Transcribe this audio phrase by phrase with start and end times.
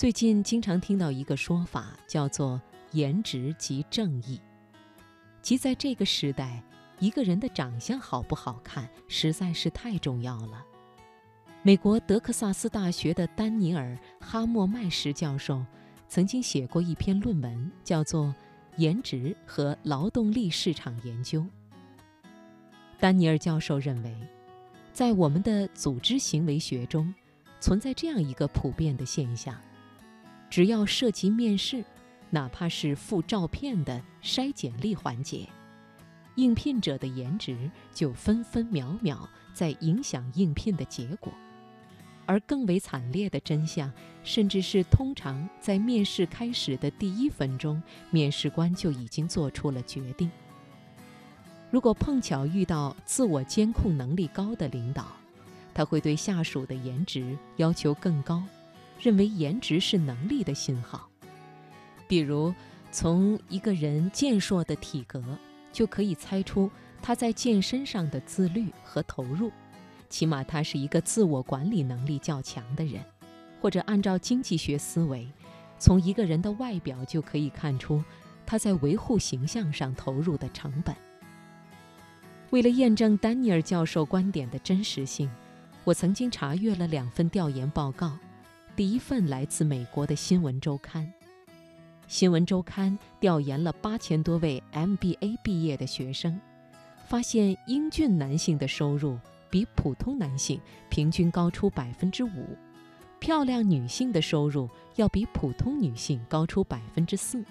[0.00, 2.58] 最近经常听到一个说法，叫做
[2.92, 4.40] “颜值即正义”，
[5.42, 6.64] 即在这个时代，
[7.00, 10.64] 一个人的长相好不好看实在是太重要了。
[11.60, 13.94] 美国德克萨斯大学的丹尼尔·
[14.24, 15.62] 哈默麦什教授
[16.08, 18.24] 曾经写过一篇论文，叫做
[18.78, 21.42] 《颜值和劳动力市场研究》。
[22.98, 24.16] 丹尼尔教授认为，
[24.94, 27.14] 在我们的组织行为学中，
[27.60, 29.54] 存在这样一个普遍的现象：
[30.50, 31.84] 只要涉及面试，
[32.28, 35.48] 哪怕是附照片的筛简历环节，
[36.34, 41.32] 应聘者的颜值就分分秒秒在影响应聘的结果。
[42.26, 43.92] 而更为惨烈的真相，
[44.22, 50.30] 甚至是通常在面试开始的第一分钟，面试官就已经做出了决定。
[51.70, 55.06] 如果碰巧遇到自我监控能力高的领导，
[55.74, 58.42] 他会对下属的颜值要求更高，
[59.00, 61.08] 认为颜值是能力的信号。
[62.06, 62.52] 比如，
[62.92, 65.22] 从一个人健硕的体格
[65.72, 66.70] 就可以猜出
[67.00, 69.50] 他在健身上的自律和投入，
[70.08, 73.02] 起码他是一个自我管理能力较强的人。
[73.60, 75.30] 或者按照经济学思维，
[75.78, 78.02] 从一个人的外表就可以看出
[78.46, 80.96] 他在维护形象上投入的成本。
[82.48, 85.30] 为了验证丹尼尔教授观点的真实性，
[85.84, 88.18] 我曾经查阅了两份调研报告。
[88.76, 91.04] 第一份来自美国的《新闻周刊》，
[92.06, 96.40] 《新闻周刊》调研了八千多位 MBA 毕业的学生，
[97.06, 99.18] 发现英俊男性的收入
[99.50, 102.56] 比普通男性平均高出百分之五，
[103.18, 107.44] 漂亮女性的收入要比普通女性高出百分之四。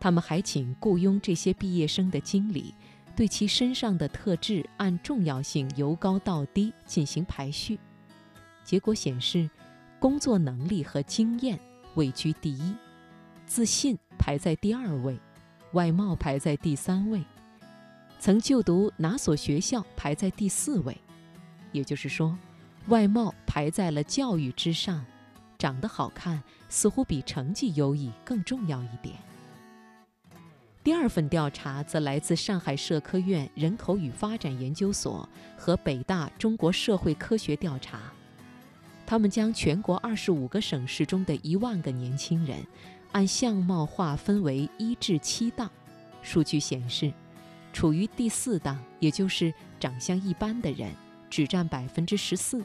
[0.00, 2.74] 他们还请雇佣这些毕业生的经理。
[3.14, 7.78] 对其身上的特质按重要性由高到低进行排序，
[8.62, 9.48] 结果显示，
[9.98, 11.58] 工作能力和经验
[11.94, 12.74] 位居第一，
[13.46, 15.18] 自信排在第二位，
[15.72, 17.24] 外貌排在第三位，
[18.18, 20.96] 曾就读哪所学校排在第四位。
[21.72, 22.36] 也就是说，
[22.88, 25.04] 外貌排在了教育之上，
[25.58, 29.16] 长得好看似乎比成绩优异更重要一点。
[30.84, 37.98] 第二份调查则来自上海社科院人口与发展研究所和北大中国社会科学调查。
[39.06, 42.58] 他们将全国二十五个省市中的一万个年轻人，
[43.12, 45.70] 按相貌划分为一至七档。
[46.22, 47.12] 数据显示，
[47.72, 50.92] 处于第四档，也就是长相一般的人，
[51.30, 52.60] 只占百分之十四；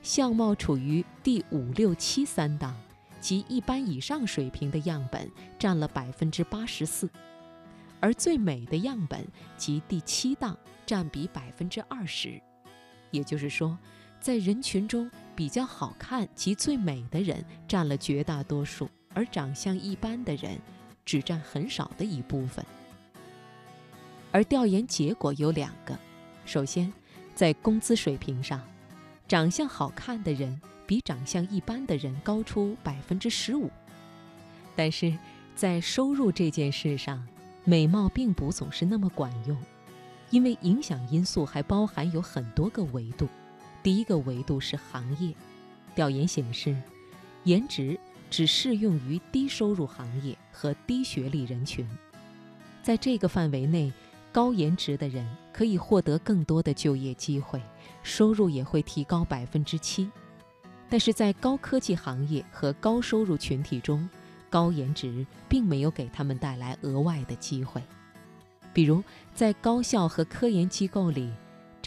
[0.00, 2.74] 相貌处于第五六七三档。
[3.20, 7.10] 及一般以上水平的样本占了百分之八十四，
[7.98, 9.26] 而最美的样本
[9.56, 12.40] 及第七档占比百分之二十。
[13.10, 13.76] 也就是说，
[14.20, 20.58] 在人群中比较好看及最美的人占了绝大多数，而长相一般的人
[21.04, 22.66] 只占很少的一部分。
[24.32, 25.96] 而调研结果有两个：
[26.44, 26.92] 首先，
[27.36, 28.60] 在工资水平上，
[29.28, 30.60] 长相好看的人。
[30.88, 33.70] 比长相一般的人高出百分之十五，
[34.74, 35.16] 但是
[35.54, 37.24] 在收入这件事上，
[37.62, 39.56] 美貌并不总是那么管用，
[40.30, 43.28] 因为影响因素还包含有很多个维度。
[43.82, 45.34] 第一个维度是行业，
[45.94, 46.76] 调研显示，
[47.44, 47.98] 颜值
[48.30, 51.88] 只适用于低收入行业和低学历人群，
[52.82, 53.92] 在这个范围内，
[54.32, 57.62] 高颜值的人可以获得更多的就业机会，
[58.02, 60.10] 收入也会提高百分之七。
[60.90, 64.08] 但是在高科技行业和高收入群体中，
[64.50, 67.82] 高颜值并没有给他们带来额外的机会。
[68.72, 69.02] 比如，
[69.34, 71.30] 在高校和科研机构里，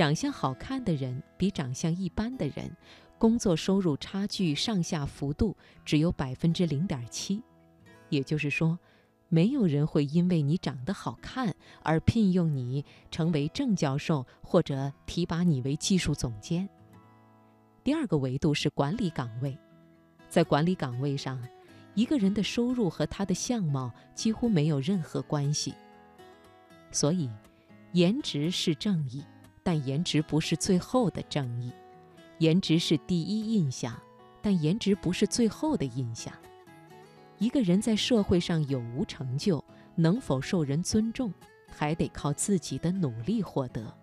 [0.02, 2.76] 长相好看的人比长相一般的人，
[3.20, 7.40] 工作收入差距上下幅度只有百分之零点七。
[8.10, 8.80] 也就是说，
[9.30, 11.54] 没有人会因为你长得好看
[11.84, 16.68] 而聘用你成为正教授，或者提拔你为技术总监。
[17.84, 19.56] 第二个维度是管理岗位，
[20.28, 21.40] 在管理岗位上，
[21.94, 25.76] 一个人的收入和他的相貌几乎没有任何关系。
[26.92, 27.30] 所以，
[27.92, 29.24] 颜值是正义，
[29.64, 31.72] 但颜值不是最后的正义。
[32.40, 33.96] 颜值是第一印象，
[34.42, 36.34] 但颜值不是最后的印象。
[37.38, 39.64] 一个人在社会上有无成就，
[39.96, 41.34] 能否受人尊重，
[41.72, 43.94] 还得靠自己的努力获得。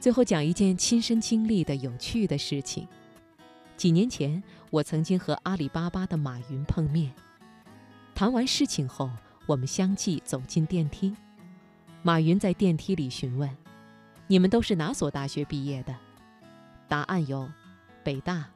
[0.00, 2.88] 最后讲一件亲身经历的有趣的事情。
[3.76, 7.12] 几年前，我曾经和阿里巴巴的马云碰面，
[8.14, 9.10] 谈完事情后，
[9.46, 11.14] 我们相继走进电梯。
[12.02, 13.48] 马云在电梯里询问
[14.32, 15.94] ：“你们都是哪所大学毕业的？”
[16.88, 17.46] 答案有：
[18.02, 18.48] 北大、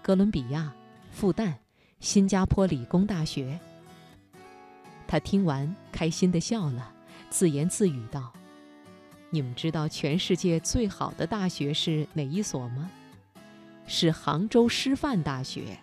[0.00, 0.72] 哥伦比亚、
[1.10, 1.52] 复旦、
[2.00, 3.60] 新加坡理工大学。
[5.06, 6.90] 他听完，开心地笑了，
[7.28, 8.32] 自言自语道
[9.28, 12.90] ：“你们知道全世界最好的大学是哪一所吗？
[13.86, 15.76] 是杭州师范大学。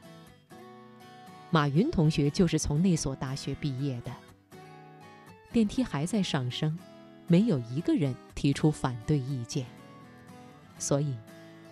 [1.51, 4.11] 马云同学就是从那所大学毕业的。”
[5.53, 6.75] 电梯还在上升，
[7.27, 9.65] 没有一个人提出反对意见。
[10.77, 11.15] 所以，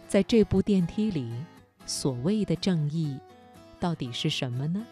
[0.07, 1.31] 在这部电梯里，
[1.85, 3.17] 所谓的正义，
[3.79, 4.85] 到底是什么呢？